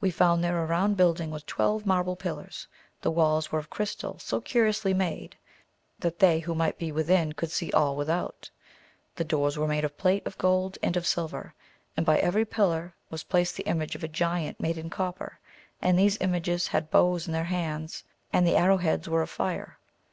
[0.00, 2.68] We found there a round building with twelve marble pillars,
[3.02, 5.36] the walls were of crystal so curiously made
[5.98, 8.48] that they who might be within could see all without;
[9.16, 11.54] the doors were made of plate of gold and of silver,
[11.96, 15.40] and by every pillar there was placed the image of a giant made in copper,
[15.82, 19.76] and these images had bows in their hands, and the arrow heads were of fire.